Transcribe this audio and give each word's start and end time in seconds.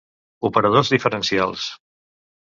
Operadors 0.47 0.89
diferencials. 0.93 1.67